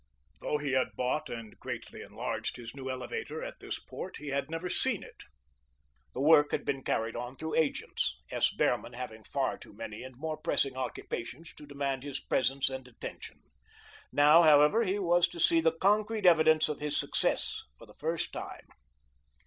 [0.41, 4.49] Though he had bought and greatly enlarged his new elevator at this port, he had
[4.49, 5.25] never seen it.
[6.15, 8.49] The work had been carried on through agents, S.
[8.51, 13.41] Behrman having far too many and more pressing occupations to demand his presence and attention.
[14.11, 18.33] Now, however, he was to see the concrete evidence of his success for the first
[18.33, 18.65] time.